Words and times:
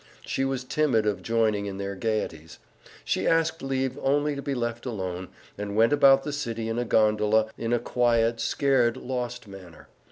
She 0.25 0.43
was 0.45 0.63
timid 0.63 1.05
of 1.05 1.21
joining 1.21 1.67
in 1.67 1.77
their 1.77 1.93
gaieties. 1.95 2.57
She 3.05 3.27
asked 3.27 3.61
leave 3.61 3.99
only 4.01 4.35
to 4.35 4.41
be 4.41 4.55
left 4.55 4.87
alone, 4.87 5.27
and 5.59 5.75
went 5.75 5.93
about 5.93 6.23
the 6.23 6.33
city 6.33 6.67
in 6.69 6.79
a 6.79 6.85
gondola 6.85 7.51
in 7.55 7.71
a 7.71 7.77
quiet, 7.77 8.39
scared, 8.41 8.97
lost 8.97 9.47
manner. 9.47 9.89